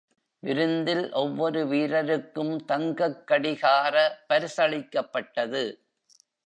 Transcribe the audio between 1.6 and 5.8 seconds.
வீரருக்கும் தங்கக் கடிகார பரிசளிக்கப்பட்டது.